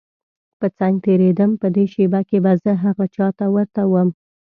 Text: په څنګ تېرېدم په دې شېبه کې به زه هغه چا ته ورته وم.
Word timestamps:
په 0.59 0.67
څنګ 0.77 0.95
تېرېدم 1.05 1.51
په 1.61 1.67
دې 1.75 1.85
شېبه 1.93 2.21
کې 2.29 2.37
به 2.43 2.53
زه 2.63 2.71
هغه 2.83 3.05
چا 3.15 3.27
ته 3.37 3.45
ورته 3.55 3.81
وم. 3.91 4.09